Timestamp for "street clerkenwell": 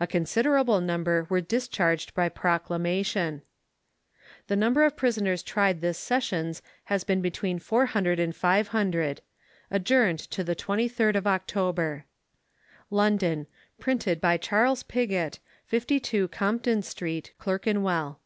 16.80-18.18